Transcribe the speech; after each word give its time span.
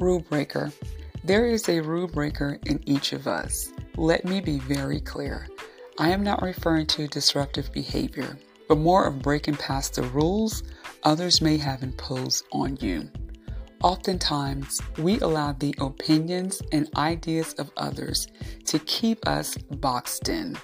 Rule 0.00 0.20
breaker. 0.20 0.72
There 1.24 1.44
is 1.44 1.68
a 1.68 1.82
rule 1.82 2.06
breaker 2.06 2.58
in 2.64 2.80
each 2.88 3.12
of 3.12 3.26
us. 3.26 3.70
Let 3.98 4.24
me 4.24 4.40
be 4.40 4.58
very 4.58 4.98
clear. 4.98 5.46
I 5.98 6.08
am 6.08 6.24
not 6.24 6.40
referring 6.40 6.86
to 6.86 7.06
disruptive 7.06 7.70
behavior, 7.70 8.38
but 8.66 8.78
more 8.78 9.04
of 9.04 9.20
breaking 9.20 9.56
past 9.56 9.96
the 9.96 10.04
rules 10.04 10.62
others 11.02 11.42
may 11.42 11.58
have 11.58 11.82
imposed 11.82 12.46
on 12.50 12.78
you. 12.80 13.10
Oftentimes, 13.82 14.80
we 14.96 15.20
allow 15.20 15.52
the 15.52 15.74
opinions 15.78 16.62
and 16.72 16.88
ideas 16.96 17.52
of 17.58 17.70
others 17.76 18.26
to 18.64 18.78
keep 18.78 19.28
us 19.28 19.58
boxed 19.58 20.30
in. 20.30 20.56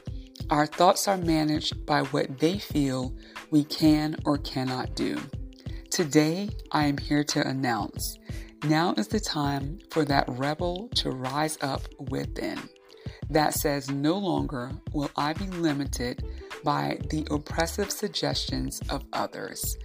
Our 0.49 0.65
thoughts 0.65 1.09
are 1.09 1.19
managed 1.19 1.85
by 1.85 2.05
what 2.05 2.39
they 2.39 2.59
feel 2.59 3.13
we 3.51 3.65
can 3.65 4.17
or 4.25 4.39
cannot 4.39 4.95
do. 4.97 5.19
Today, 5.91 6.49
I 6.73 6.87
am 6.87 6.97
here 6.97 7.25
to 7.25 7.47
announce 7.47 8.19
now 8.69 8.95
is 8.97 9.09
the 9.09 9.21
time 9.21 9.79
for 9.91 10.05
that 10.05 10.25
rebel 10.29 10.89
to 10.97 11.11
rise 11.11 11.59
up 11.61 11.83
within. 12.11 12.59
That 13.31 13.55
says, 13.55 13.91
no 13.91 14.17
longer 14.19 14.73
will 14.93 15.11
I 15.17 15.33
be 15.33 15.47
limited 15.47 16.25
by 16.65 16.99
the 17.11 17.27
oppressive 17.31 17.91
suggestions 17.91 18.81
of 18.89 19.05
others. 19.13 19.77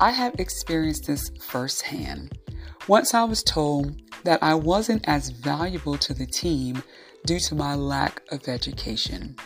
I 0.00 0.10
have 0.10 0.34
experienced 0.38 1.06
this 1.06 1.30
firsthand. 1.40 2.38
Once 2.86 3.14
I 3.14 3.24
was 3.24 3.42
told 3.42 4.00
that 4.24 4.42
I 4.42 4.54
wasn't 4.54 5.06
as 5.08 5.30
valuable 5.30 5.98
to 5.98 6.14
the 6.14 6.26
team 6.26 6.82
due 7.26 7.40
to 7.40 7.54
my 7.54 7.74
lack 7.74 8.22
of 8.30 8.48
education. 8.48 9.36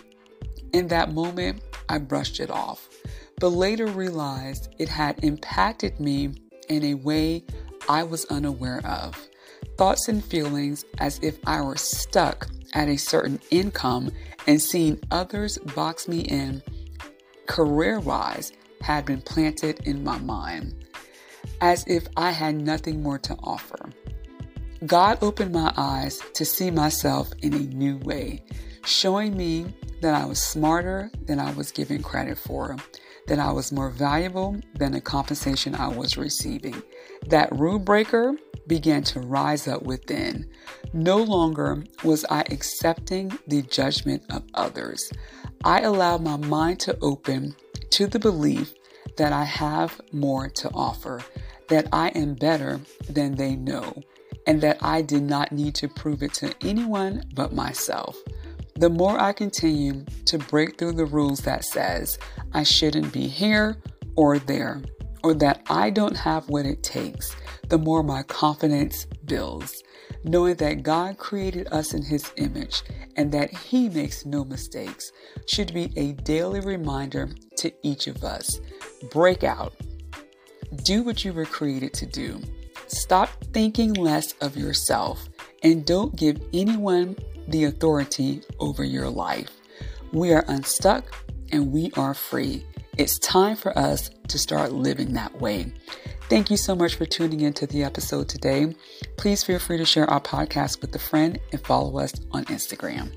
In 0.72 0.88
that 0.88 1.12
moment, 1.12 1.62
I 1.88 1.98
brushed 1.98 2.40
it 2.40 2.50
off, 2.50 2.88
but 3.38 3.48
later 3.48 3.86
realized 3.86 4.74
it 4.78 4.88
had 4.88 5.22
impacted 5.24 6.00
me 6.00 6.34
in 6.68 6.84
a 6.84 6.94
way 6.94 7.44
I 7.88 8.02
was 8.02 8.24
unaware 8.26 8.84
of. 8.86 9.16
Thoughts 9.76 10.08
and 10.08 10.24
feelings 10.24 10.84
as 10.98 11.18
if 11.22 11.38
I 11.46 11.60
were 11.62 11.76
stuck 11.76 12.48
at 12.74 12.88
a 12.88 12.96
certain 12.96 13.40
income 13.50 14.10
and 14.46 14.60
seeing 14.60 15.00
others 15.10 15.58
box 15.58 16.08
me 16.08 16.20
in 16.20 16.62
career 17.46 18.00
wise 18.00 18.52
had 18.80 19.04
been 19.04 19.20
planted 19.20 19.80
in 19.86 20.02
my 20.02 20.18
mind 20.18 20.82
as 21.60 21.84
if 21.86 22.06
I 22.16 22.30
had 22.30 22.56
nothing 22.56 23.02
more 23.02 23.18
to 23.20 23.36
offer. 23.42 23.90
God 24.86 25.18
opened 25.22 25.52
my 25.52 25.72
eyes 25.76 26.20
to 26.34 26.44
see 26.44 26.70
myself 26.70 27.30
in 27.40 27.54
a 27.54 27.58
new 27.58 27.98
way, 27.98 28.42
showing 28.84 29.36
me 29.36 29.72
that 30.00 30.14
I 30.14 30.24
was 30.24 30.42
smarter 30.42 31.10
than 31.26 31.38
I 31.38 31.52
was 31.52 31.70
given 31.70 32.02
credit 32.02 32.36
for, 32.36 32.76
that 33.26 33.38
I 33.38 33.52
was 33.52 33.72
more 33.72 33.90
valuable 33.90 34.60
than 34.74 34.92
the 34.92 35.00
compensation 35.00 35.74
I 35.74 35.88
was 35.88 36.16
receiving. 36.16 36.82
That 37.28 37.56
rule 37.56 37.78
breaker 37.78 38.36
began 38.66 39.02
to 39.04 39.20
rise 39.20 39.68
up 39.68 39.82
within. 39.82 40.48
No 40.92 41.18
longer 41.18 41.84
was 42.04 42.24
I 42.30 42.40
accepting 42.50 43.36
the 43.46 43.62
judgment 43.62 44.22
of 44.30 44.44
others. 44.54 45.12
I 45.64 45.80
allowed 45.80 46.22
my 46.22 46.36
mind 46.36 46.80
to 46.80 46.98
open 47.00 47.54
to 47.90 48.06
the 48.06 48.18
belief 48.18 48.74
that 49.16 49.32
I 49.32 49.44
have 49.44 50.00
more 50.12 50.48
to 50.48 50.70
offer, 50.72 51.20
that 51.68 51.88
I 51.92 52.08
am 52.08 52.34
better 52.34 52.80
than 53.08 53.34
they 53.36 53.56
know, 53.56 54.02
and 54.46 54.60
that 54.60 54.78
I 54.80 55.02
did 55.02 55.22
not 55.22 55.52
need 55.52 55.74
to 55.76 55.88
prove 55.88 56.22
it 56.22 56.34
to 56.34 56.54
anyone 56.62 57.24
but 57.34 57.52
myself. 57.52 58.16
The 58.82 58.90
more 58.90 59.16
I 59.16 59.32
continue 59.32 60.04
to 60.24 60.38
break 60.38 60.76
through 60.76 60.94
the 60.94 61.04
rules 61.04 61.42
that 61.42 61.64
says 61.64 62.18
I 62.52 62.64
shouldn't 62.64 63.12
be 63.12 63.28
here 63.28 63.76
or 64.16 64.40
there, 64.40 64.82
or 65.22 65.34
that 65.34 65.62
I 65.70 65.90
don't 65.90 66.16
have 66.16 66.48
what 66.48 66.66
it 66.66 66.82
takes, 66.82 67.32
the 67.68 67.78
more 67.78 68.02
my 68.02 68.24
confidence 68.24 69.06
builds, 69.24 69.84
knowing 70.24 70.56
that 70.56 70.82
God 70.82 71.16
created 71.16 71.68
us 71.70 71.94
in 71.94 72.02
His 72.02 72.28
image 72.38 72.82
and 73.14 73.30
that 73.30 73.52
He 73.56 73.88
makes 73.88 74.26
no 74.26 74.44
mistakes 74.44 75.12
should 75.46 75.72
be 75.72 75.92
a 75.96 76.14
daily 76.14 76.58
reminder 76.58 77.30
to 77.58 77.72
each 77.84 78.08
of 78.08 78.24
us. 78.24 78.58
Break 79.12 79.44
out 79.44 79.74
do 80.82 81.04
what 81.04 81.24
you 81.24 81.32
were 81.32 81.44
created 81.44 81.92
to 81.94 82.06
do. 82.06 82.40
Stop 82.88 83.28
thinking 83.52 83.94
less 83.94 84.32
of 84.40 84.56
yourself 84.56 85.28
and 85.62 85.86
don't 85.86 86.16
give 86.16 86.40
anyone 86.52 87.16
the 87.48 87.64
authority 87.64 88.42
over 88.58 88.84
your 88.84 89.08
life. 89.08 89.50
We 90.12 90.32
are 90.32 90.44
unstuck 90.48 91.14
and 91.52 91.72
we 91.72 91.90
are 91.96 92.14
free. 92.14 92.66
It's 92.98 93.18
time 93.18 93.56
for 93.56 93.76
us 93.78 94.10
to 94.28 94.38
start 94.38 94.72
living 94.72 95.14
that 95.14 95.40
way. 95.40 95.72
Thank 96.28 96.50
you 96.50 96.56
so 96.56 96.74
much 96.74 96.94
for 96.94 97.06
tuning 97.06 97.40
into 97.40 97.66
the 97.66 97.82
episode 97.84 98.28
today. 98.28 98.74
Please 99.16 99.42
feel 99.42 99.58
free 99.58 99.78
to 99.78 99.84
share 99.84 100.08
our 100.08 100.20
podcast 100.20 100.80
with 100.80 100.94
a 100.94 100.98
friend 100.98 101.38
and 101.52 101.60
follow 101.64 101.98
us 101.98 102.14
on 102.32 102.44
Instagram. 102.46 103.12